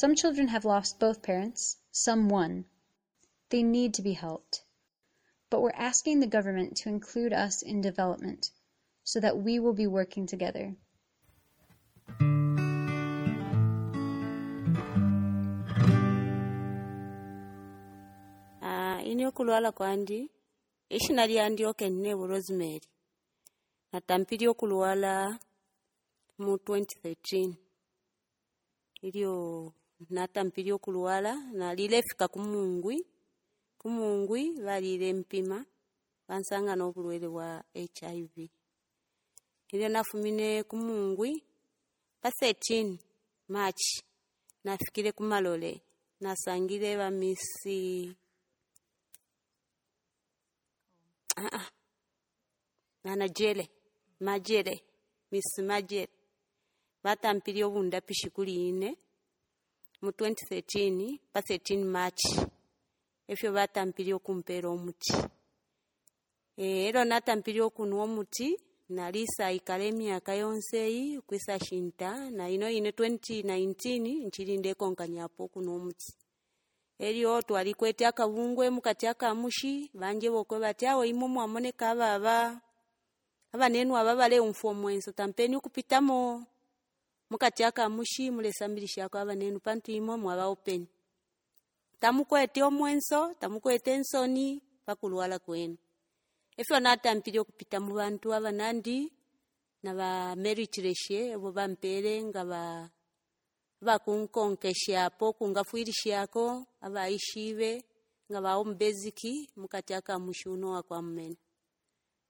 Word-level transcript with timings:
Some 0.00 0.14
children 0.14 0.48
have 0.48 0.64
lost 0.64 0.98
both 0.98 1.20
parents, 1.20 1.76
some 1.92 2.30
one. 2.30 2.64
They 3.50 3.62
need 3.62 3.92
to 3.92 4.02
be 4.02 4.14
helped. 4.14 4.64
But 5.50 5.60
we're 5.60 5.76
asking 5.76 6.20
the 6.20 6.26
government 6.26 6.78
to 6.78 6.88
include 6.88 7.34
us 7.34 7.60
in 7.60 7.82
development 7.82 8.50
so 9.04 9.20
that 9.20 9.36
we 9.36 9.58
will 9.60 9.74
be 9.74 9.86
working 9.86 10.24
together. 10.26 10.72
Ah, 18.62 19.02
ini 19.04 19.26
okulwala 19.26 19.72
kwandi 19.72 20.30
ishina 20.88 21.26
lyandi 21.26 21.64
okennewo 21.64 22.26
rosemary 22.26 22.88
natampiri 23.92 24.48
okulwala 24.48 25.38
mu 26.38 26.56
2013 26.56 27.52
natta 30.08 30.44
mpiri 30.44 30.72
okuluwala 30.72 31.32
naliira 31.58 31.96
efika 32.00 32.26
ku 32.32 32.38
mungwi 32.40 32.96
ku 33.80 33.86
mungwi 33.96 34.42
baliira 34.66 35.06
empima 35.12 35.58
bansanga 36.28 36.72
n'obulwaire 36.76 37.28
bwa 37.28 37.48
hiv 37.74 38.34
eryo 39.72 39.88
nafumine 39.88 40.48
ku 40.68 40.76
mungwi 40.76 41.30
pasa 42.22 42.46
18 42.50 42.96
maachi 43.52 43.96
nafikire 44.64 45.10
ku 45.12 45.22
malole 45.22 45.72
nasangire 46.20 46.96
bamisi 47.00 47.78
aa 51.36 51.64
nanajere 53.04 53.64
majere 54.20 54.74
misi 55.30 55.62
majere 55.62 56.12
batampiri 57.04 57.60
obunda 57.64 58.00
pishi 58.00 58.28
kuli 58.30 58.68
ine 58.68 58.90
mu 60.02 60.10
2013 60.10 61.20
pa 61.32 61.40
13 61.40 61.84
march 61.84 62.24
ebyo 63.28 63.48
batampire 63.52 64.12
okumpeera 64.16 64.68
omuti. 64.68 65.12
Eh, 66.56 66.88
era 66.88 67.00
onatampire 67.04 67.60
okunywa 67.62 68.02
omuti 68.08 68.48
nali 68.96 69.22
saikala 69.36 69.84
emyaka 69.92 70.32
yonse 70.34 70.76
eyi 70.88 71.18
okwisa 71.20 71.54
shinta 71.66 72.10
naino 72.36 72.66
ine 72.78 72.90
2019 72.90 74.26
nkiri 74.26 74.54
ndekonkanyapo 74.58 75.40
okunywa 75.44 75.74
omuti. 75.78 76.10
Erio 77.06 77.42
twali 77.46 77.72
kwete 77.74 78.04
akabungu 78.06 78.60
emu 78.64 78.80
kati 78.80 79.06
akamushi 79.06 79.90
banje 80.00 80.28
bokwe 80.34 80.58
bati 80.64 80.84
awo 80.90 81.04
imo 81.04 81.28
mwamone 81.28 81.72
kababa 81.72 82.60
abanenwa 83.52 84.00
aba 84.00 84.16
baleunfwa 84.20 84.70
omwenso 84.70 85.12
tampeni 85.12 85.56
okupitamo. 85.56 86.44
Mukati 87.30 87.64
akamushi 87.64 88.30
mulesambilisha 88.30 89.04
ako 89.04 89.18
abanenu 89.18 89.58
pantu 89.60 89.92
imo 89.92 90.18
mwaba 90.18 90.46
openi 90.46 90.86
tamukwete 92.00 92.62
omwenso 92.62 93.34
tamukwete 93.40 93.90
ensoni 93.92 94.62
pakulwala 94.86 95.38
kwenu. 95.38 95.76
Efyo 96.56 96.80
natampile 96.80 97.38
okupita 97.40 97.80
mu 97.80 97.94
bantu 97.94 98.34
abanandi 98.34 99.12
na 99.82 99.94
ba 99.94 100.10
meritreshe 100.36 101.32
ebo 101.36 101.52
bampere 101.52 102.20
nga 102.28 102.42
ba 102.44 102.62
bakunkonkeshapo 103.86 105.32
kungafuilishyako 105.38 106.44
abaishive 106.84 107.84
nga 108.30 108.38
bawo 108.44 108.64
mubeziki 108.64 109.48
mukati 109.56 109.94
akamushuno 109.94 110.66
wakwamumena 110.76 111.36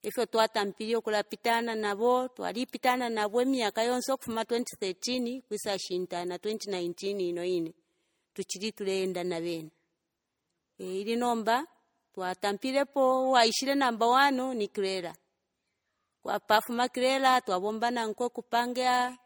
ifyo 0.02 0.26
twatampilye 0.26 0.96
okulapitana 0.96 1.74
nabo 1.74 2.28
twalipitana 2.28 3.08
nabo 3.08 3.42
emiaka 3.42 3.82
yonse 3.82 4.12
okufuma 4.12 4.42
2013 4.42 5.42
kwisa 5.48 5.78
shintana 5.78 6.36
2019 6.36 7.20
ino 7.28 7.44
ine 7.44 7.74
tuchili 8.34 8.72
tulenda 8.72 9.24
nabena 9.24 9.70
e, 10.78 11.00
ili 11.00 11.16
nomba 11.16 11.66
twatampilepo 12.14 13.30
waishile 13.30 13.74
namba 13.74 14.06
wano 14.06 14.54
ni 14.54 14.68
kirela 14.68 15.14
kwapafuma 16.22 16.88
kirela 16.88 17.40
twabombana 17.40 18.06
nko 18.06 18.30
kupanga 18.30 19.18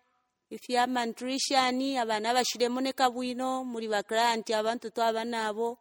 ifya 0.50 0.86
mantrishani 0.86 1.98
abana 1.98 2.34
bashilemoneka 2.34 3.10
bwino 3.10 3.64
muli 3.64 3.88
baklanti 3.88 4.54
abantu 4.54 4.90
twaba 4.90 5.24
nabo. 5.24 5.78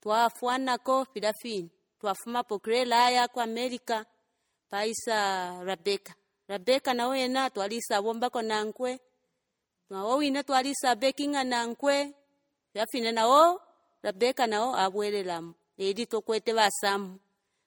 Twafuanako 0.00 1.04
filafini 1.04 1.70
twafumapo 2.00 2.58
kirela 2.58 3.04
aya 3.04 3.28
ku 3.28 3.40
america 3.40 4.04
paisa 4.70 5.16
rabeka 5.64 6.14
rabeka 6.48 6.94
nawe 6.94 7.20
yena 7.20 7.50
twalisaba 7.50 8.08
ombako 8.10 8.42
nankwe 8.42 9.00
nwawo 9.90 10.16
wina 10.20 10.42
twalisaba 10.42 11.06
ekinga 11.06 11.44
nankwe 11.44 12.14
yafine 12.74 13.12
nawo 13.12 13.60
rabeka 14.02 14.46
nawo 14.46 14.76
abwerelamu. 14.76 15.54
Eri 15.78 16.06
tokwete 16.06 16.54
basamu. 16.54 17.18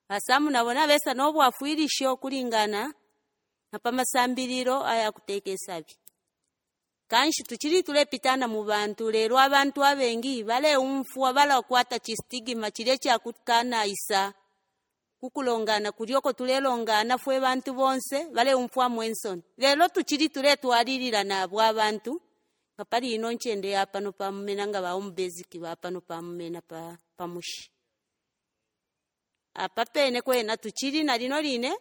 Basamu 0.10 0.50
nabo 0.50 0.74
nabesa 0.74 1.14
nobwafwirishe 1.14 2.08
okulingana 2.08 2.94
napamasambiriro 3.72 4.86
ayakuteeka 4.86 5.50
esabi. 5.52 5.94
Kanshi 7.08 7.44
tukiri 7.44 7.84
tulepitana 7.84 8.48
mu 8.48 8.64
bantu 8.64 9.12
lero 9.12 9.38
abantu 9.40 9.86
abengi 9.86 10.44
baleumfwa 10.44 11.34
balakwata 11.34 12.00
chistigima 12.00 12.72
chile 12.72 12.98
chakutkana 12.98 13.86
isa 13.86 14.34
kukulongana 15.19 15.91
kulioko 15.91 16.34
tulelongana 16.34 17.18
fwe 17.18 17.40
bantu 17.40 17.74
bonse 17.74 18.25
bale 18.34 18.53
umfwa 18.53 18.90
mwensoni 18.90 19.44
lelo 19.57 19.88
tuchili 19.88 20.30
tule 20.30 20.56
twalilila 20.56 21.24
nabo 21.24 21.62
abantu 21.62 22.22
nga 22.80 23.02
ino 23.02 23.31
nchende 23.31 23.69
yapano 23.69 24.12
pamumena 24.12 24.68
nga 24.68 24.81
baomubeziki 24.81 25.59
bapano 25.59 26.02
pamumena 26.02 26.62
pa, 26.62 26.97
pamushi 27.18 27.69
apa 29.53 29.85
pene 29.85 30.22
kwena 30.22 30.57
tuchili 30.57 31.03
na 31.03 31.18
lino 31.18 31.41
line 31.41 31.75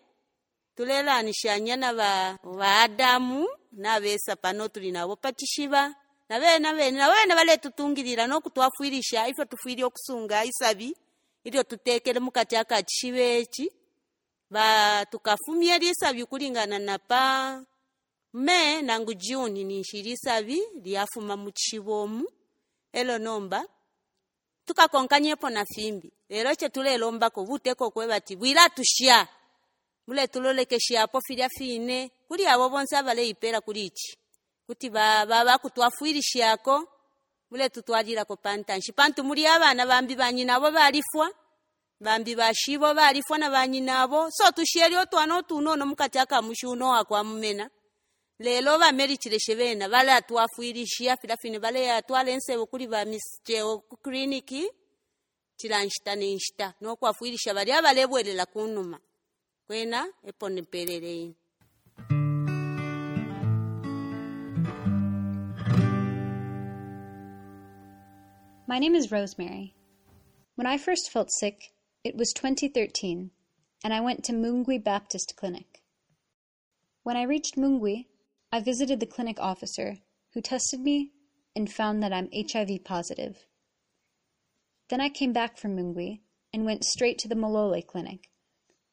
tulelanishanya 0.75 1.77
na 1.77 1.95
ba, 1.95 2.39
ba 2.43 2.83
adamu 2.83 3.47
nabesa 3.73 4.37
pano 4.37 4.69
tuli 4.69 4.91
nabo 4.91 5.17
patishiba 5.17 5.95
na 6.29 6.41
bene 6.41 6.59
nabene 6.99 7.35
baletutungilila 7.35 8.27
nokutwafwilisha 8.27 9.29
ifo 9.29 9.45
tufuili 9.45 9.85
okusunga 9.85 10.45
isabi 10.45 10.97
ilio 11.49 11.63
tutekele 11.63 12.21
mukati 12.21 12.57
akatishiba 12.57 13.19
eki 13.41 13.73
ba 14.51 15.07
tukafumia 15.11 15.79
lisabi 15.79 16.25
kulingana 16.25 16.79
na 16.79 16.99
pa 16.99 17.65
me 18.35 18.83
nangu 18.83 19.15
juni 19.15 19.65
ninshi 19.65 19.99
isabi 20.01 20.61
lyafuma 20.85 21.37
muchishiba 21.37 21.93
omu 21.93 22.27
elo 22.93 23.19
nomba 23.19 23.65
tukakonkanyepo 24.67 25.51
na 25.51 25.65
fimbi. 25.65 26.13
Lero 26.29 26.55
chetulelombako 26.55 27.45
buteko 27.45 27.91
kwe 27.91 28.07
bati 28.07 28.37
bwila 28.37 28.69
tushya 28.69 29.29
mule 30.07 30.27
tulolekeshapo 30.27 31.21
filya 31.21 31.49
fine 31.49 32.11
kuli 32.29 32.47
abo 32.47 32.69
bonse 32.69 32.97
abaleipela 32.97 33.61
kulichi. 33.61 34.19
Kuti 34.67 34.91
babakutwafuilishako 34.91 36.79
ba, 36.81 36.87
mule 37.51 37.69
tutwalilako 37.69 38.37
pantanshi 38.37 38.93
pantu 38.93 39.25
muli 39.25 39.47
abana 39.47 39.87
bambi 39.87 40.17
banyinabo 40.17 40.71
balifwa 40.71 41.31
bambi 42.01 42.35
bashibo 42.37 42.95
balifwa 42.95 43.39
na 43.39 43.51
banyinabo 43.51 44.31
so 44.31 44.53
tusheli 44.53 44.97
otwana 44.97 45.37
otunono 45.37 45.87
mukati 45.87 46.19
akamushuno 46.19 46.89
wakwamumena 46.89 47.71
lelo 48.39 48.79
bamelichileshe 48.79 49.55
bena 49.57 49.89
bale 49.89 50.13
atwafuilishia 50.13 51.17
filafine 51.17 51.59
bale 51.59 51.93
atwala 51.93 52.31
ensebo 52.31 52.67
kuli 52.67 52.87
bamisjeo 52.87 53.79
ku 53.79 53.97
kliniki 53.97 54.71
chilanshita 55.57 56.15
nenshita 56.17 56.75
nokwafwilisha 56.81 57.55
bali 57.55 57.73
abalebwelela 57.73 58.47
kunuma 58.47 59.01
kwena 59.67 60.07
epo 60.25 60.49
My 68.69 68.79
name 68.79 68.95
is 68.95 69.11
Rosemary. 69.11 69.75
When 70.55 70.67
I 70.67 70.77
first 70.77 71.11
felt 71.11 71.31
sick, 71.31 71.73
it 72.05 72.17
was 72.17 72.35
2013, 72.37 73.31
and 73.83 73.95
I 73.95 74.01
went 74.03 74.25
to 74.25 74.35
Mungwi 74.35 74.85
Baptist 74.85 75.37
Clinic. 75.39 75.83
When 77.03 77.17
I 77.17 77.23
reached 77.23 77.57
Mungwi, 77.57 78.09
I 78.53 78.61
visited 78.61 79.01
the 79.01 79.07
clinic 79.07 79.41
officer, 79.41 79.97
who 80.35 80.43
tested 80.43 80.81
me 80.81 81.13
and 81.57 81.73
found 81.73 82.03
that 82.03 82.13
I'm 82.13 82.29
HIV 82.31 82.85
positive. 82.85 83.47
Then 84.91 85.01
I 85.01 85.09
came 85.09 85.33
back 85.33 85.57
from 85.57 85.75
Mungwi 85.75 86.21
and 86.53 86.67
went 86.67 86.85
straight 86.85 87.17
to 87.21 87.29
the 87.29 87.37
Malole 87.37 87.87
Clinic, 87.87 88.29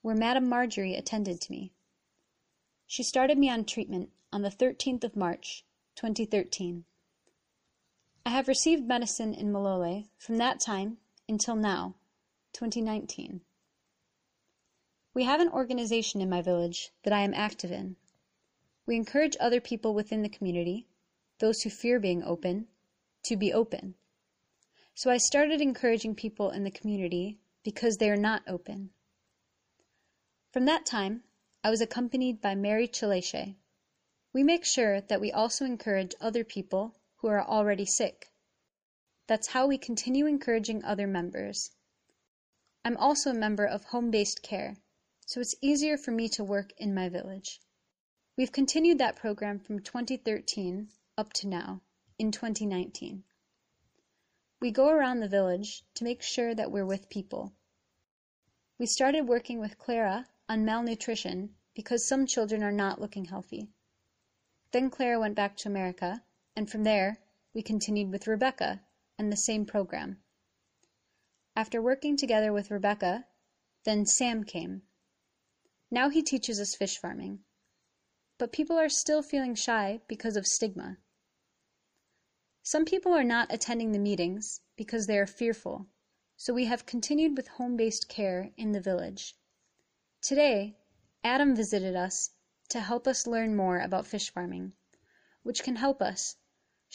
where 0.01 0.15
Madame 0.15 0.47
Marjorie 0.47 0.95
attended 0.95 1.41
to 1.41 1.51
me. 1.51 1.73
She 2.87 3.03
started 3.03 3.37
me 3.37 3.49
on 3.49 3.65
treatment 3.65 4.11
on 4.31 4.41
the 4.41 4.49
13th 4.49 5.03
of 5.03 5.17
March, 5.17 5.65
2013. 5.97 6.85
I 8.27 8.31
have 8.31 8.47
received 8.47 8.87
medicine 8.87 9.35
in 9.35 9.51
Malole 9.51 10.07
from 10.17 10.37
that 10.37 10.59
time 10.59 10.97
until 11.29 11.55
now, 11.55 11.93
2019. 12.53 13.41
We 15.13 15.25
have 15.25 15.39
an 15.39 15.49
organization 15.49 16.21
in 16.21 16.29
my 16.29 16.41
village 16.41 16.89
that 17.03 17.13
I 17.13 17.21
am 17.21 17.35
active 17.35 17.71
in. 17.71 17.97
We 18.87 18.95
encourage 18.95 19.37
other 19.39 19.61
people 19.61 19.93
within 19.93 20.23
the 20.23 20.29
community, 20.29 20.87
those 21.37 21.61
who 21.61 21.69
fear 21.69 21.99
being 21.99 22.23
open, 22.23 22.67
to 23.25 23.37
be 23.37 23.53
open. 23.53 23.93
So 24.95 25.11
I 25.11 25.17
started 25.17 25.61
encouraging 25.61 26.15
people 26.15 26.49
in 26.49 26.63
the 26.63 26.71
community 26.71 27.37
because 27.63 27.97
they 27.97 28.09
are 28.09 28.17
not 28.17 28.41
open. 28.47 28.89
From 30.51 30.65
that 30.65 30.87
time, 30.87 31.23
I 31.63 31.69
was 31.69 31.79
accompanied 31.79 32.41
by 32.41 32.55
Mary 32.55 32.87
Chileshe. 32.87 33.55
We 34.33 34.41
make 34.41 34.65
sure 34.65 35.01
that 35.01 35.21
we 35.21 35.31
also 35.31 35.63
encourage 35.63 36.15
other 36.19 36.43
people 36.43 36.95
who 37.17 37.27
are 37.27 37.43
already 37.43 37.85
sick. 37.85 38.31
That's 39.27 39.47
how 39.47 39.67
we 39.67 39.77
continue 39.77 40.25
encouraging 40.25 40.83
other 40.83 41.07
members. 41.07 41.71
I'm 42.83 42.97
also 42.97 43.31
a 43.31 43.33
member 43.33 43.65
of 43.65 43.85
Home 43.85 44.11
Based 44.11 44.43
Care, 44.43 44.77
so 45.25 45.41
it's 45.41 45.55
easier 45.61 45.97
for 45.97 46.11
me 46.11 46.29
to 46.29 46.43
work 46.43 46.71
in 46.77 46.93
my 46.93 47.09
village. 47.09 47.59
We've 48.37 48.51
continued 48.51 48.97
that 48.99 49.15
program 49.15 49.59
from 49.59 49.79
2013 49.79 50.89
up 51.17 51.33
to 51.33 51.47
now, 51.47 51.81
in 52.19 52.31
2019. 52.31 53.23
We 54.59 54.71
go 54.71 54.89
around 54.89 55.19
the 55.19 55.27
village 55.27 55.83
to 55.95 56.03
make 56.03 56.21
sure 56.21 56.53
that 56.53 56.71
we're 56.71 56.85
with 56.85 57.09
people. 57.09 57.53
We 58.77 58.85
started 58.85 59.27
working 59.27 59.59
with 59.59 59.77
Clara 59.77 60.27
on 60.47 60.65
malnutrition 60.65 61.55
because 61.73 62.05
some 62.05 62.25
children 62.25 62.61
are 62.61 62.71
not 62.71 63.01
looking 63.01 63.25
healthy. 63.25 63.69
Then 64.71 64.89
Clara 64.89 65.19
went 65.19 65.35
back 65.35 65.57
to 65.57 65.69
America, 65.69 66.23
and 66.55 66.69
from 66.69 66.83
there 66.83 67.17
we 67.53 67.61
continued 67.61 68.11
with 68.11 68.27
Rebecca 68.27 68.81
and 69.17 69.31
the 69.31 69.37
same 69.37 69.65
program. 69.65 70.21
After 71.55 71.81
working 71.81 72.17
together 72.17 72.51
with 72.51 72.71
Rebecca, 72.71 73.25
then 73.83 74.05
Sam 74.05 74.43
came. 74.43 74.81
Now 75.89 76.09
he 76.09 76.21
teaches 76.21 76.59
us 76.59 76.75
fish 76.75 76.97
farming. 76.97 77.39
But 78.37 78.51
people 78.51 78.77
are 78.77 78.89
still 78.89 79.21
feeling 79.21 79.55
shy 79.55 80.01
because 80.07 80.35
of 80.35 80.45
stigma. 80.45 80.97
Some 82.63 82.83
people 82.83 83.13
are 83.13 83.23
not 83.23 83.53
attending 83.53 83.91
the 83.91 83.99
meetings 83.99 84.59
because 84.75 85.07
they 85.07 85.17
are 85.17 85.27
fearful, 85.27 85.87
so 86.35 86.53
we 86.53 86.65
have 86.65 86.85
continued 86.85 87.37
with 87.37 87.47
home 87.47 87.77
based 87.77 88.09
care 88.09 88.51
in 88.57 88.71
the 88.71 88.81
village. 88.81 89.37
Today, 90.21 90.75
Adam 91.23 91.55
visited 91.55 91.95
us 91.95 92.31
to 92.69 92.81
help 92.81 93.07
us 93.07 93.27
learn 93.27 93.55
more 93.55 93.79
about 93.79 94.07
fish 94.07 94.31
farming, 94.31 94.73
which 95.43 95.63
can 95.63 95.75
help 95.75 96.01
us, 96.01 96.35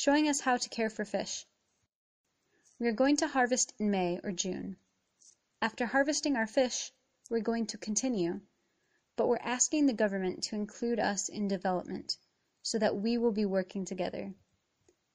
showing 0.00 0.26
us 0.26 0.40
how 0.40 0.56
to 0.56 0.70
care 0.70 0.88
for 0.88 1.04
fish. 1.04 1.44
We 2.78 2.88
are 2.88 2.92
going 2.92 3.18
to 3.18 3.28
harvest 3.28 3.74
in 3.78 3.90
May 3.90 4.18
or 4.24 4.32
June. 4.32 4.78
After 5.60 5.84
harvesting 5.84 6.36
our 6.36 6.46
fish, 6.46 6.90
we're 7.28 7.42
going 7.42 7.66
to 7.66 7.76
continue, 7.76 8.40
but 9.16 9.28
we're 9.28 9.36
asking 9.42 9.84
the 9.84 9.92
government 9.92 10.42
to 10.44 10.56
include 10.56 10.98
us 10.98 11.28
in 11.28 11.48
development 11.48 12.16
so 12.62 12.78
that 12.78 12.96
we 12.96 13.18
will 13.18 13.30
be 13.30 13.44
working 13.44 13.84
together. 13.84 14.32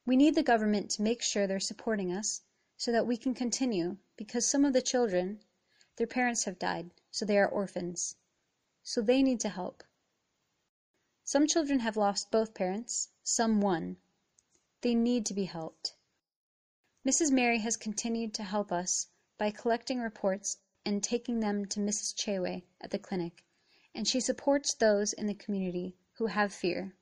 We 0.06 0.16
need 0.16 0.36
the 0.36 0.44
government 0.44 0.92
to 0.92 1.02
make 1.02 1.24
sure 1.24 1.48
they're 1.48 1.60
supporting 1.60 2.14
us 2.14 2.44
so 2.78 2.92
that 2.92 3.08
we 3.08 3.18
can 3.18 3.34
continue 3.34 3.98
because 4.18 4.46
some 4.46 4.66
of 4.66 4.74
the 4.74 4.84
children, 4.84 5.40
their 5.96 6.06
parents 6.06 6.44
have 6.44 6.60
died, 6.60 6.92
so 7.10 7.26
they 7.26 7.40
are 7.40 7.50
orphans. 7.50 8.18
So 8.84 9.02
they 9.02 9.24
need 9.24 9.40
to 9.40 9.50
help. 9.50 9.84
Some 11.24 11.48
children 11.48 11.80
have 11.80 11.98
lost 11.98 12.30
both 12.30 12.54
parents, 12.54 13.10
some 13.24 13.62
one. 13.62 13.98
They 14.86 14.94
need 14.94 15.26
to 15.26 15.34
be 15.34 15.46
helped. 15.46 15.96
Mrs. 17.04 17.32
Mary 17.32 17.58
has 17.58 17.76
continued 17.76 18.36
to 18.36 18.44
help 18.44 18.72
us 18.72 19.08
by 19.36 19.50
collecting 19.50 20.00
reports 20.00 20.60
and 20.86 21.04
taking 21.04 21.40
them 21.40 21.66
to 21.70 21.80
Mrs. 21.80 22.14
Chewe 22.16 22.62
at 22.80 22.92
the 22.92 23.00
clinic, 23.00 23.44
and 23.96 24.08
she 24.08 24.20
supports 24.20 24.76
those 24.76 25.12
in 25.12 25.26
the 25.26 25.34
community 25.34 25.96
who 26.18 26.28
have 26.28 26.54
fear. 26.54 26.96